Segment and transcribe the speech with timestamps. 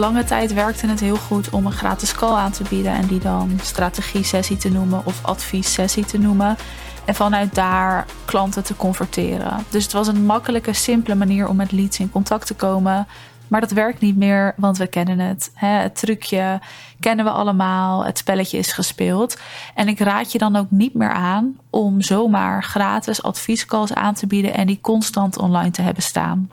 [0.00, 3.18] lange tijd werkte het heel goed om een gratis call aan te bieden en die
[3.18, 6.56] dan strategie sessie te noemen of advies sessie te noemen.
[7.04, 9.64] En vanuit daar klanten te converteren.
[9.68, 13.06] Dus het was een makkelijke, simpele manier om met leads in contact te komen.
[13.48, 15.50] Maar dat werkt niet meer, want we kennen het.
[15.54, 16.60] Het trucje
[17.00, 18.04] kennen we allemaal.
[18.04, 19.38] Het spelletje is gespeeld.
[19.74, 24.26] En ik raad je dan ook niet meer aan om zomaar gratis adviescalls aan te
[24.26, 26.50] bieden en die constant online te hebben staan.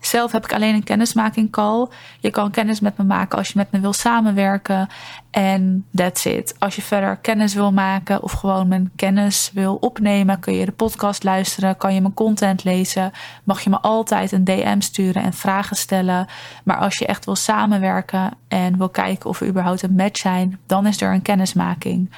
[0.00, 1.86] Zelf heb ik alleen een kennismaking call.
[2.20, 4.88] Je kan kennis met me maken als je met me wil samenwerken.
[5.30, 6.54] En that's it.
[6.58, 10.72] Als je verder kennis wil maken of gewoon mijn kennis wil opnemen, kun je de
[10.72, 13.12] podcast luisteren, kan je mijn content lezen,
[13.44, 16.26] mag je me altijd een DM sturen en vragen stellen.
[16.64, 20.58] Maar als je echt wil samenwerken en wil kijken of we überhaupt een match zijn,
[20.66, 22.10] dan is er een kennismaking.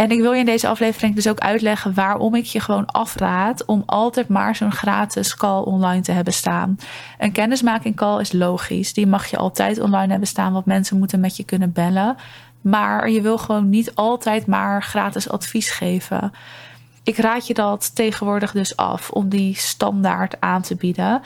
[0.00, 3.64] En ik wil je in deze aflevering dus ook uitleggen waarom ik je gewoon afraad
[3.64, 6.78] om altijd maar zo'n gratis call online te hebben staan.
[7.18, 8.92] Een kennismaking call is logisch.
[8.92, 12.16] Die mag je altijd online hebben staan, want mensen moeten met je kunnen bellen.
[12.60, 16.32] Maar je wil gewoon niet altijd maar gratis advies geven.
[17.02, 21.22] Ik raad je dat tegenwoordig dus af om die standaard aan te bieden.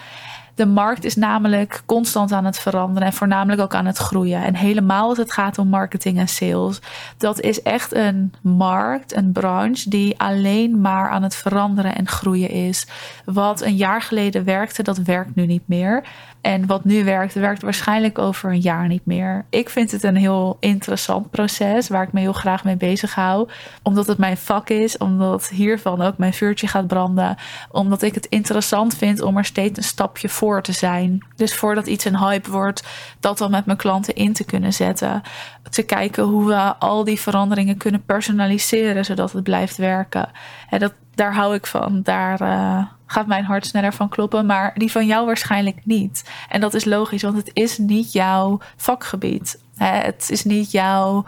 [0.55, 4.45] De markt is namelijk constant aan het veranderen en voornamelijk ook aan het groeien.
[4.45, 6.81] En helemaal als het gaat om marketing en sales.
[7.17, 12.51] Dat is echt een markt, een branche die alleen maar aan het veranderen en groeien
[12.51, 12.87] is.
[13.25, 16.05] Wat een jaar geleden werkte, dat werkt nu niet meer.
[16.41, 19.45] En wat nu werkt, werkt waarschijnlijk over een jaar niet meer.
[19.51, 23.49] Ik vind het een heel interessant proces waar ik me heel graag mee bezig hou.
[23.83, 27.37] Omdat het mijn vak is, omdat hiervan ook mijn vuurtje gaat branden.
[27.71, 31.27] Omdat ik het interessant vind om er steeds een stapje voor te zijn.
[31.37, 32.85] Dus voordat iets een hype wordt,
[33.21, 35.23] dat dan met mijn klanten in te kunnen zetten.
[35.71, 40.29] Te kijken hoe we al die veranderingen kunnen personaliseren zodat het blijft werken.
[40.71, 42.01] En dat, daar hou ik van.
[42.03, 42.43] Daar.
[42.43, 46.31] Uh, gaat mijn hart sneller van kloppen, maar die van jou waarschijnlijk niet.
[46.49, 49.61] En dat is logisch, want het is niet jouw vakgebied.
[49.77, 51.25] Het is niet jouw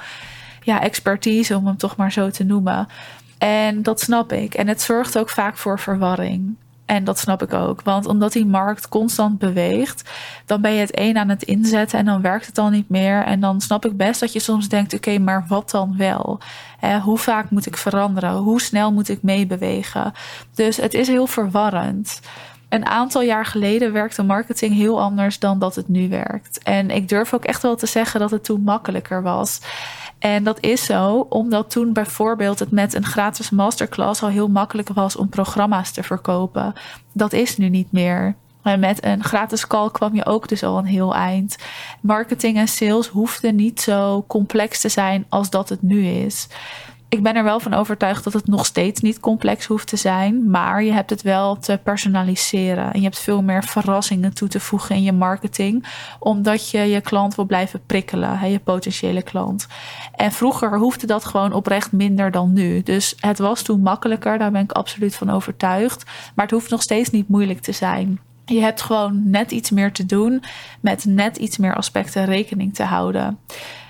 [0.62, 2.88] ja, expertise, om hem toch maar zo te noemen.
[3.38, 4.54] En dat snap ik.
[4.54, 6.56] En het zorgt ook vaak voor verwarring.
[6.86, 7.82] En dat snap ik ook.
[7.82, 10.10] Want omdat die markt constant beweegt,
[10.44, 13.22] dan ben je het een aan het inzetten en dan werkt het al niet meer.
[13.22, 16.40] En dan snap ik best dat je soms denkt: oké, maar wat dan wel?
[17.02, 18.32] hoe vaak moet ik veranderen?
[18.32, 20.12] Hoe snel moet ik meebewegen?
[20.54, 22.20] Dus het is heel verwarrend.
[22.68, 26.62] Een aantal jaar geleden werkte marketing heel anders dan dat het nu werkt.
[26.62, 29.60] En ik durf ook echt wel te zeggen dat het toen makkelijker was.
[30.18, 34.88] En dat is zo omdat toen bijvoorbeeld het met een gratis masterclass al heel makkelijk
[34.88, 36.72] was om programma's te verkopen.
[37.12, 38.34] Dat is nu niet meer.
[38.62, 41.56] En met een gratis call kwam je ook dus al een heel eind.
[42.00, 46.48] Marketing en sales hoefden niet zo complex te zijn als dat het nu is
[47.08, 50.50] ik ben er wel van overtuigd dat het nog steeds niet complex hoeft te zijn.
[50.50, 52.92] Maar je hebt het wel te personaliseren.
[52.92, 55.86] En je hebt veel meer verrassingen toe te voegen in je marketing.
[56.18, 59.66] Omdat je je klant wil blijven prikkelen, je potentiële klant.
[60.14, 62.82] En vroeger hoefde dat gewoon oprecht minder dan nu.
[62.82, 66.04] Dus het was toen makkelijker, daar ben ik absoluut van overtuigd.
[66.34, 68.20] Maar het hoeft nog steeds niet moeilijk te zijn.
[68.44, 70.42] Je hebt gewoon net iets meer te doen
[70.80, 73.38] met net iets meer aspecten rekening te houden.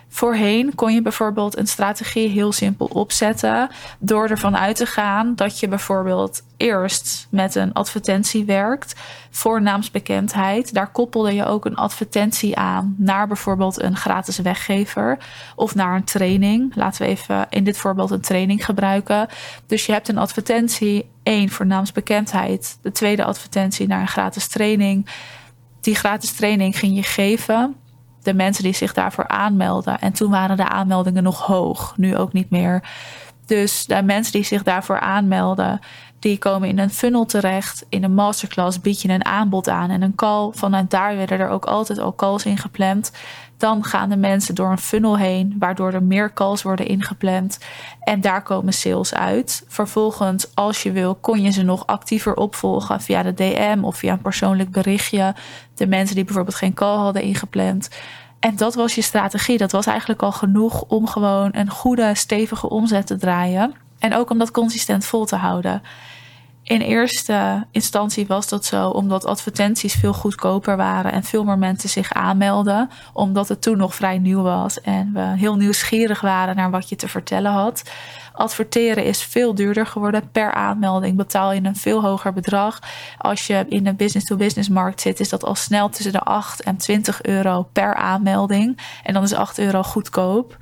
[0.09, 5.61] Voorheen kon je bijvoorbeeld een strategie heel simpel opzetten door ervan uit te gaan dat
[5.61, 8.95] je bijvoorbeeld eerst met een advertentie werkt
[9.31, 10.75] voor naamsbekendheid.
[10.75, 15.19] Daar koppelde je ook een advertentie aan naar bijvoorbeeld een gratis weggever
[15.57, 16.75] of naar een training.
[16.75, 19.29] Laten we even in dit voorbeeld een training gebruiken.
[19.67, 25.09] Dus je hebt een advertentie, één voor naamsbekendheid, de tweede advertentie naar een gratis training.
[25.81, 27.77] Die gratis training ging je geven
[28.27, 29.99] de mensen die zich daarvoor aanmelden.
[29.99, 32.83] En toen waren de aanmeldingen nog hoog, nu ook niet meer.
[33.47, 35.81] Dus de mensen die zich daarvoor aanmelden,
[36.19, 37.87] die komen in een funnel terecht.
[37.89, 40.51] In een masterclass bied je een aanbod aan en een call.
[40.53, 43.13] Vanuit daar werden er ook altijd al calls ingepland.
[43.57, 47.59] Dan gaan de mensen door een funnel heen, waardoor er meer calls worden ingepland.
[48.01, 49.65] En daar komen sales uit.
[49.69, 54.13] Vervolgens, als je wil, kon je ze nog actiever opvolgen via de DM of via
[54.13, 55.35] een persoonlijk berichtje.
[55.75, 57.89] De mensen die bijvoorbeeld geen call hadden ingepland.
[58.41, 59.59] En dat was je strategie.
[59.59, 63.75] Dat was eigenlijk al genoeg om gewoon een goede, stevige omzet te draaien.
[64.07, 65.83] En ook om dat consistent vol te houden.
[66.63, 71.89] In eerste instantie was dat zo omdat advertenties veel goedkoper waren en veel meer mensen
[71.89, 76.71] zich aanmelden, omdat het toen nog vrij nieuw was en we heel nieuwsgierig waren naar
[76.71, 77.83] wat je te vertellen had.
[78.33, 80.31] Adverteren is veel duurder geworden.
[80.31, 82.79] Per aanmelding betaal je een veel hoger bedrag.
[83.19, 86.77] Als je in de business-to-business markt zit, is dat al snel tussen de 8 en
[86.77, 88.79] 20 euro per aanmelding.
[89.03, 90.57] En dan is 8 euro goedkoop.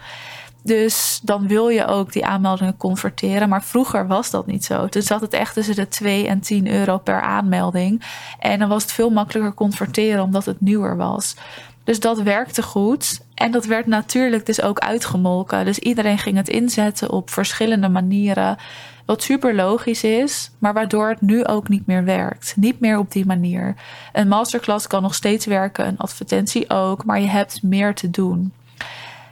[0.65, 3.49] Dus dan wil je ook die aanmeldingen converteren.
[3.49, 4.89] Maar vroeger was dat niet zo.
[4.89, 8.03] Toen zat het echt tussen de 2 en 10 euro per aanmelding.
[8.39, 11.37] En dan was het veel makkelijker converteren omdat het nieuwer was.
[11.85, 13.21] Dus dat werkte goed.
[13.35, 15.65] En dat werd natuurlijk dus ook uitgemolken.
[15.65, 18.57] Dus iedereen ging het inzetten op verschillende manieren.
[19.05, 22.55] Wat super logisch is, maar waardoor het nu ook niet meer werkt.
[22.57, 23.75] Niet meer op die manier.
[24.13, 28.53] Een masterclass kan nog steeds werken, een advertentie ook, maar je hebt meer te doen.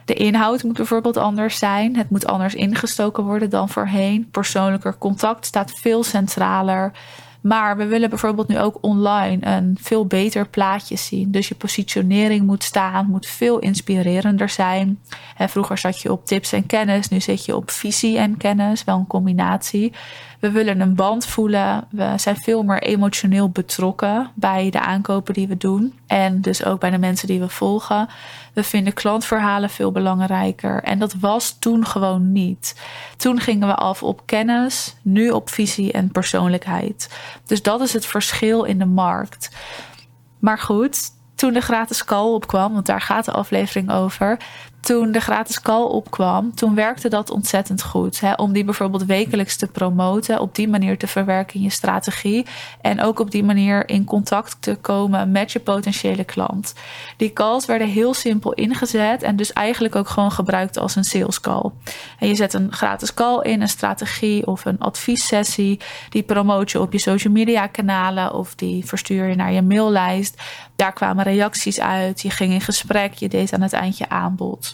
[0.05, 1.95] De inhoud moet bijvoorbeeld anders zijn.
[1.95, 4.29] Het moet anders ingestoken worden dan voorheen.
[4.31, 6.91] Persoonlijker contact staat veel centraler.
[7.43, 11.31] Maar we willen bijvoorbeeld nu ook online een veel beter plaatje zien.
[11.31, 14.99] Dus je positionering moet staan, moet veel inspirerender zijn.
[15.37, 18.83] En vroeger zat je op tips en kennis, nu zit je op visie en kennis,
[18.83, 19.93] wel een combinatie.
[20.43, 21.87] We willen een band voelen.
[21.89, 25.99] We zijn veel meer emotioneel betrokken bij de aankopen die we doen.
[26.07, 28.09] En dus ook bij de mensen die we volgen.
[28.53, 30.83] We vinden klantverhalen veel belangrijker.
[30.83, 32.81] En dat was toen gewoon niet.
[33.17, 37.17] Toen gingen we af op kennis, nu op visie en persoonlijkheid.
[37.45, 39.55] Dus dat is het verschil in de markt.
[40.39, 40.99] Maar goed,
[41.35, 44.37] toen de gratis call opkwam, want daar gaat de aflevering over,
[44.83, 48.19] toen de gratis call opkwam, toen werkte dat ontzettend goed.
[48.19, 48.33] Hè?
[48.33, 52.45] Om die bijvoorbeeld wekelijks te promoten, op die manier te verwerken in je strategie.
[52.81, 56.73] En ook op die manier in contact te komen met je potentiële klant.
[57.17, 61.39] Die calls werden heel simpel ingezet en dus eigenlijk ook gewoon gebruikt als een sales
[61.39, 61.71] call.
[62.19, 65.79] En je zet een gratis call in, een strategie of een adviessessie.
[66.09, 70.41] Die promoot je op je social media kanalen of die verstuur je naar je maillijst.
[70.75, 72.21] Daar kwamen reacties uit.
[72.21, 73.13] Je ging in gesprek.
[73.13, 74.72] Je deed aan het eind je aanbod.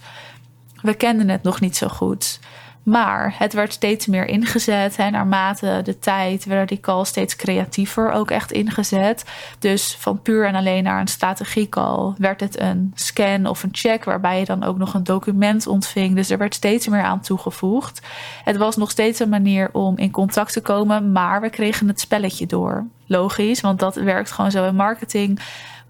[0.82, 2.40] We kenden het nog niet zo goed.
[2.84, 4.96] Maar het werd steeds meer ingezet.
[4.96, 9.26] En naarmate de tijd werden die calls steeds creatiever ook echt ingezet.
[9.60, 14.04] Dus van puur en alleen naar een strategiecall werd het een scan of een check.
[14.04, 16.16] Waarbij je dan ook nog een document ontving.
[16.16, 18.02] Dus er werd steeds meer aan toegevoegd.
[18.44, 21.12] Het was nog steeds een manier om in contact te komen.
[21.12, 22.86] Maar we kregen het spelletje door.
[23.06, 25.40] Logisch, want dat werkt gewoon zo in marketing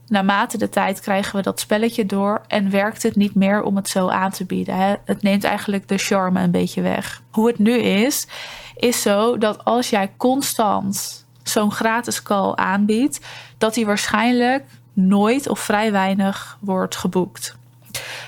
[0.09, 3.89] naarmate de tijd krijgen we dat spelletje door en werkt het niet meer om het
[3.89, 4.75] zo aan te bieden.
[4.75, 4.95] Hè?
[5.05, 7.21] Het neemt eigenlijk de charme een beetje weg.
[7.31, 8.27] Hoe het nu is,
[8.75, 13.19] is zo dat als jij constant zo'n gratis call aanbiedt,
[13.57, 17.57] dat die waarschijnlijk nooit of vrij weinig wordt geboekt.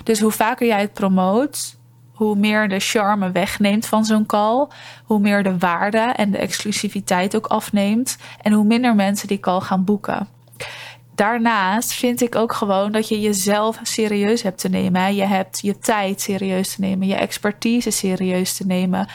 [0.03, 1.77] Dus hoe vaker jij het promoot,
[2.13, 4.67] hoe meer de charme wegneemt van zo'n call,
[5.03, 9.59] hoe meer de waarde en de exclusiviteit ook afneemt en hoe minder mensen die call
[9.59, 10.27] gaan boeken
[11.21, 15.15] daarnaast vind ik ook gewoon dat je jezelf serieus hebt te nemen.
[15.15, 19.07] Je hebt je tijd serieus te nemen, je expertise serieus te nemen.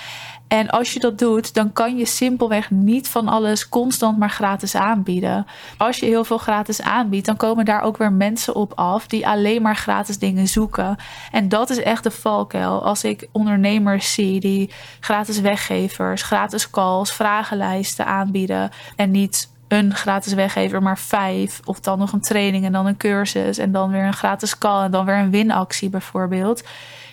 [0.49, 4.75] En als je dat doet, dan kan je simpelweg niet van alles constant maar gratis
[4.75, 5.47] aanbieden.
[5.79, 9.27] Als je heel veel gratis aanbiedt, dan komen daar ook weer mensen op af die
[9.27, 10.97] alleen maar gratis dingen zoeken.
[11.33, 12.85] En dat is echt de valkuil.
[12.85, 14.71] Als ik ondernemers zie die
[15.01, 21.61] gratis weggevers, gratis calls, vragenlijsten aanbieden en niet een gratis weggever, maar vijf.
[21.65, 23.59] Of dan nog een training en dan een cursus.
[23.59, 26.65] En dan weer een gratis call en dan weer een winactie bijvoorbeeld.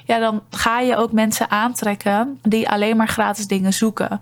[0.05, 4.19] Ja, dan ga je ook mensen aantrekken die alleen maar gratis dingen zoeken.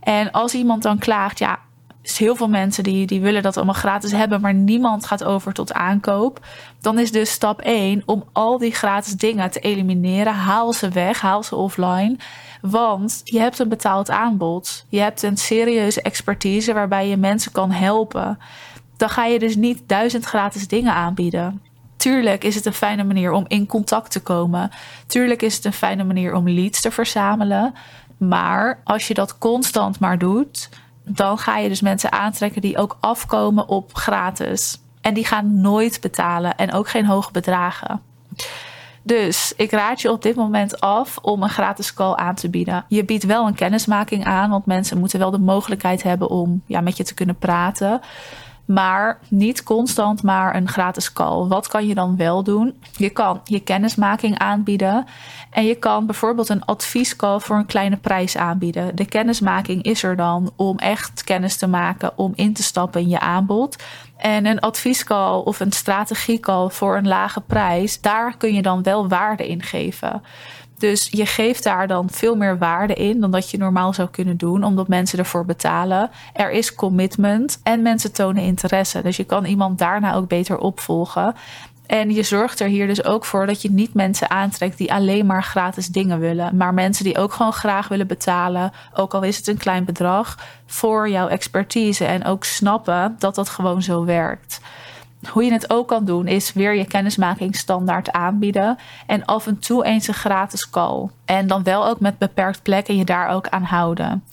[0.00, 1.58] En als iemand dan klaagt, ja,
[2.08, 5.52] is heel veel mensen die, die willen dat allemaal gratis hebben, maar niemand gaat over
[5.52, 6.46] tot aankoop.
[6.80, 10.34] Dan is dus stap 1 om al die gratis dingen te elimineren.
[10.34, 12.16] Haal ze weg, haal ze offline.
[12.60, 14.84] Want je hebt een betaald aanbod.
[14.88, 18.38] Je hebt een serieuze expertise waarbij je mensen kan helpen.
[18.96, 21.62] Dan ga je dus niet duizend gratis dingen aanbieden.
[21.96, 24.70] Tuurlijk is het een fijne manier om in contact te komen.
[25.06, 27.74] Tuurlijk is het een fijne manier om leads te verzamelen.
[28.16, 30.68] Maar als je dat constant maar doet,
[31.08, 34.80] dan ga je dus mensen aantrekken die ook afkomen op gratis.
[35.00, 38.00] En die gaan nooit betalen en ook geen hoge bedragen.
[39.02, 42.84] Dus ik raad je op dit moment af om een gratis call aan te bieden.
[42.88, 46.80] Je biedt wel een kennismaking aan, want mensen moeten wel de mogelijkheid hebben om ja,
[46.80, 48.00] met je te kunnen praten.
[48.66, 51.46] Maar niet constant maar een gratis call.
[51.46, 52.74] Wat kan je dan wel doen?
[52.96, 55.06] Je kan je kennismaking aanbieden.
[55.50, 58.96] En je kan bijvoorbeeld een adviescall voor een kleine prijs aanbieden.
[58.96, 63.08] De kennismaking is er dan om echt kennis te maken, om in te stappen in
[63.08, 63.76] je aanbod.
[64.16, 69.08] En een adviescall of een strategiecall voor een lage prijs, daar kun je dan wel
[69.08, 70.22] waarde in geven.
[70.78, 74.36] Dus je geeft daar dan veel meer waarde in dan dat je normaal zou kunnen
[74.36, 76.10] doen, omdat mensen ervoor betalen.
[76.32, 79.02] Er is commitment en mensen tonen interesse.
[79.02, 81.34] Dus je kan iemand daarna ook beter opvolgen.
[81.86, 85.26] En je zorgt er hier dus ook voor dat je niet mensen aantrekt die alleen
[85.26, 89.36] maar gratis dingen willen, maar mensen die ook gewoon graag willen betalen, ook al is
[89.36, 94.60] het een klein bedrag, voor jouw expertise en ook snappen dat dat gewoon zo werkt.
[95.30, 98.78] Hoe je het ook kan doen, is weer je kennismaking standaard aanbieden.
[99.06, 101.08] En af en toe eens een gratis call.
[101.24, 104.24] En dan wel ook met beperkt plek en je daar ook aan houden.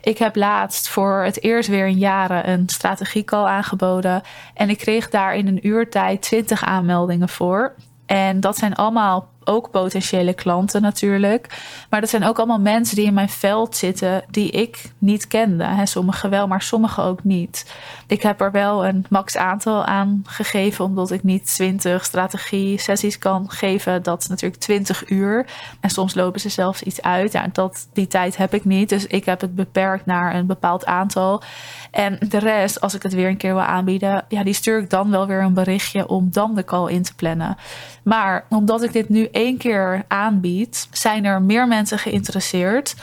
[0.00, 4.22] Ik heb laatst voor het eerst weer in jaren een strategiecall aangeboden.
[4.54, 7.74] En ik kreeg daar in een uurtijd 20 aanmeldingen voor.
[8.06, 11.60] En dat zijn allemaal ook potentiële klanten natuurlijk.
[11.90, 15.64] Maar dat zijn ook allemaal mensen die in mijn veld zitten die ik niet kende.
[15.64, 17.74] He, sommige wel, maar sommige ook niet.
[18.06, 23.18] Ik heb er wel een max aantal aan gegeven, omdat ik niet 20 strategie sessies
[23.18, 24.02] kan geven.
[24.02, 25.46] Dat is natuurlijk 20 uur.
[25.80, 27.32] En soms lopen ze zelfs iets uit.
[27.32, 28.88] Ja, dat, die tijd heb ik niet.
[28.88, 31.42] Dus ik heb het beperkt naar een bepaald aantal.
[31.90, 34.90] En de rest, als ik het weer een keer wil aanbieden, ja, die stuur ik
[34.90, 37.56] dan wel weer een berichtje om dan de call in te plannen.
[38.02, 42.94] Maar omdat ik dit nu één keer aanbied, zijn er meer mensen geïnteresseerd.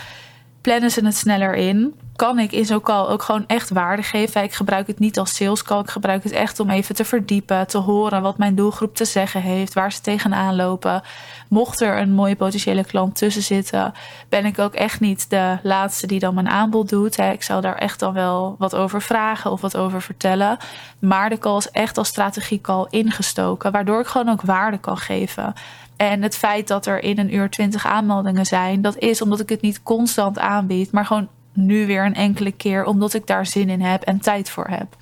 [0.61, 4.43] Plannen ze het sneller in kan ik in zo'n call ook gewoon echt waarde geven.
[4.43, 5.79] Ik gebruik het niet als sales call.
[5.79, 9.41] Ik gebruik het echt om even te verdiepen, te horen wat mijn doelgroep te zeggen
[9.41, 11.01] heeft, waar ze tegenaan lopen.
[11.49, 13.93] Mocht er een mooie potentiële klant tussen zitten,
[14.29, 17.17] ben ik ook echt niet de laatste die dan mijn aanbod doet.
[17.17, 20.57] Ik zou daar echt dan wel wat over vragen of wat over vertellen.
[20.99, 24.97] Maar de call is echt als strategie call ingestoken, waardoor ik gewoon ook waarde kan
[24.97, 25.53] geven.
[25.97, 29.49] En het feit dat er in een uur 20 aanmeldingen zijn, dat is omdat ik
[29.49, 31.27] het niet constant aanbied, maar gewoon
[31.65, 34.95] nu weer een enkele keer, omdat ik daar zin in heb en tijd voor heb.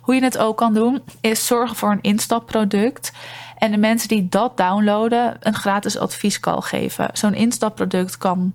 [0.00, 3.12] Hoe je het ook kan doen, is zorgen voor een instapproduct.
[3.58, 7.10] En de mensen die dat downloaden, een gratis adviescall geven.
[7.12, 8.52] Zo'n instapproduct kan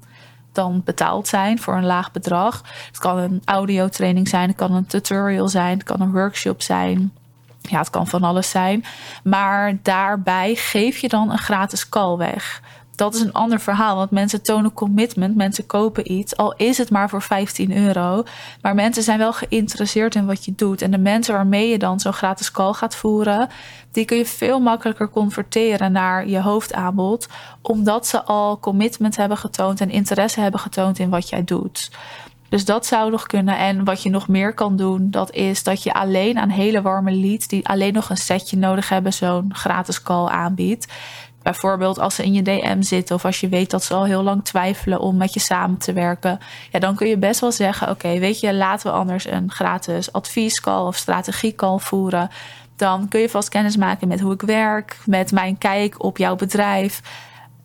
[0.52, 2.62] dan betaald zijn voor een laag bedrag.
[2.88, 7.14] Het kan een audiotraining zijn, het kan een tutorial zijn, het kan een workshop zijn.
[7.62, 8.86] Ja, het kan van alles zijn.
[9.24, 12.62] Maar daarbij geef je dan een gratis call weg
[13.04, 13.96] dat is een ander verhaal.
[13.96, 15.36] Want mensen tonen commitment.
[15.36, 16.38] Mensen kopen iets.
[16.38, 18.24] Al is het maar voor 15 euro.
[18.62, 20.82] Maar mensen zijn wel geïnteresseerd in wat je doet.
[20.82, 23.50] En de mensen waarmee je dan zo'n gratis call gaat voeren.
[23.92, 27.28] Die kun je veel makkelijker converteren naar je hoofdaanbod.
[27.62, 29.82] Omdat ze al commitment hebben getoond.
[29.82, 31.92] En interesse hebben getoond in wat jij doet.
[32.50, 33.58] Dus dat zou nog kunnen.
[33.58, 37.12] En wat je nog meer kan doen, dat is dat je alleen aan hele warme
[37.12, 40.88] leads, die alleen nog een setje nodig hebben, zo'n gratis call aanbiedt.
[41.44, 44.24] Bijvoorbeeld als ze in je DM zitten of als je weet dat ze al heel
[44.24, 46.40] lang twijfelen om met je samen te werken.
[46.72, 50.12] Ja, dan kun je best wel zeggen: Oké, weet je, laten we anders een gratis
[50.12, 52.30] adviescall of strategiecall voeren.
[52.76, 56.36] Dan kun je vast kennis maken met hoe ik werk, met mijn kijk op jouw
[56.36, 57.02] bedrijf.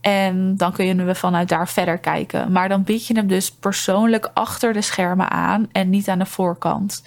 [0.08, 2.52] En dan kun je vanuit daar verder kijken.
[2.52, 6.26] Maar dan bied je hem dus persoonlijk achter de schermen aan en niet aan de
[6.26, 7.02] voorkant.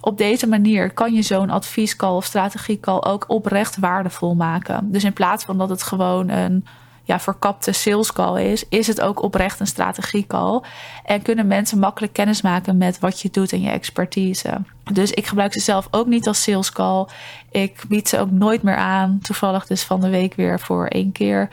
[0.00, 4.92] Op deze manier kan je zo'n adviescall of strategiecall ook oprecht waardevol maken.
[4.92, 6.64] Dus in plaats van dat het gewoon een
[7.02, 10.62] ja, verkapte salescall is, is het ook oprecht een strategiecall.
[11.04, 14.60] En kunnen mensen makkelijk kennis maken met wat je doet en je expertise.
[14.92, 17.06] Dus ik gebruik ze zelf ook niet als salescall.
[17.50, 19.18] Ik bied ze ook nooit meer aan.
[19.22, 21.48] Toevallig dus van de week weer voor één keer.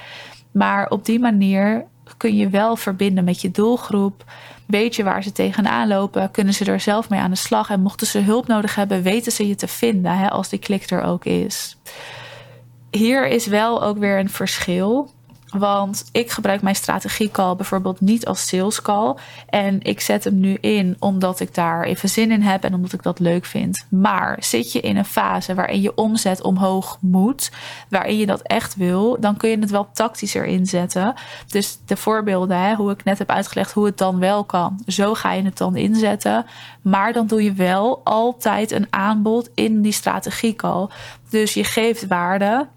[0.52, 1.86] Maar op die manier
[2.18, 4.24] kun je wel verbinden met je doelgroep.
[4.68, 6.32] Weet je waar ze tegenaan lopen?
[6.32, 7.70] Kunnen ze er zelf mee aan de slag?
[7.70, 10.90] En mochten ze hulp nodig hebben, weten ze je te vinden hè, als die klik
[10.90, 11.78] er ook is.
[12.92, 15.10] Hier is wel ook weer een verschil.
[15.50, 19.16] Want ik gebruik mijn strategiecall bijvoorbeeld niet als sales call.
[19.50, 22.94] En ik zet hem nu in omdat ik daar even zin in heb en omdat
[22.94, 23.86] ik dat leuk vind.
[23.90, 27.52] Maar zit je in een fase waarin je omzet omhoog moet,
[27.90, 31.14] waarin je dat echt wil, dan kun je het wel tactischer inzetten.
[31.48, 35.14] Dus de voorbeelden, hè, hoe ik net heb uitgelegd hoe het dan wel kan, zo
[35.14, 36.46] ga je het dan inzetten.
[36.82, 40.88] Maar dan doe je wel altijd een aanbod in die strategiecall.
[41.30, 42.68] Dus je geeft waarde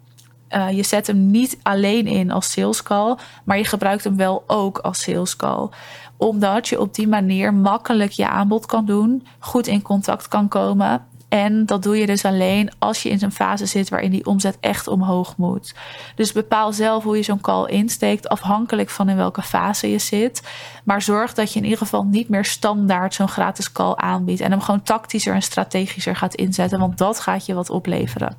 [0.55, 4.45] uh, je zet hem niet alleen in als sales call, maar je gebruikt hem wel
[4.47, 5.69] ook als sales call.
[6.17, 11.07] Omdat je op die manier makkelijk je aanbod kan doen, goed in contact kan komen.
[11.33, 14.57] En dat doe je dus alleen als je in zo'n fase zit waarin die omzet
[14.61, 15.75] echt omhoog moet.
[16.15, 20.43] Dus bepaal zelf hoe je zo'n call insteekt, afhankelijk van in welke fase je zit.
[20.85, 24.41] Maar zorg dat je in ieder geval niet meer standaard zo'n gratis call aanbiedt.
[24.41, 28.37] En hem gewoon tactischer en strategischer gaat inzetten, want dat gaat je wat opleveren.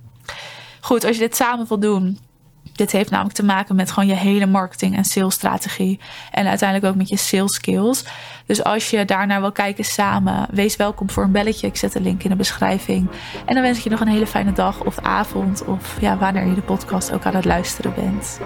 [0.84, 2.20] Goed, als je dit samen wil doen.
[2.74, 6.00] Dit heeft namelijk te maken met gewoon je hele marketing en salesstrategie.
[6.32, 8.06] En uiteindelijk ook met je sales skills.
[8.46, 11.68] Dus als je daarnaar wil kijken samen, wees welkom voor een belletje.
[11.68, 13.10] Ik zet de link in de beschrijving.
[13.46, 15.66] En dan wens ik je nog een hele fijne dag of avond.
[15.66, 18.40] Of ja, wanneer je de podcast ook aan het luisteren bent.